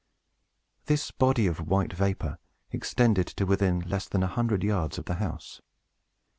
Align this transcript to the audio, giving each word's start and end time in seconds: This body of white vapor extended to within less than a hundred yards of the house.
This 0.87 1.11
body 1.11 1.45
of 1.45 1.67
white 1.67 1.93
vapor 1.93 2.39
extended 2.71 3.27
to 3.27 3.45
within 3.45 3.81
less 3.81 4.07
than 4.09 4.23
a 4.23 4.27
hundred 4.33 4.63
yards 4.63 4.97
of 4.97 5.05
the 5.05 5.13
house. 5.21 5.61